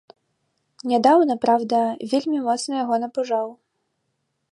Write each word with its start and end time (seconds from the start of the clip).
Нядаўна, 0.91 1.33
праўда, 1.43 1.81
вельмі 2.13 2.39
моцна 2.47 2.73
яго 2.83 2.95
напужаў. 3.05 3.47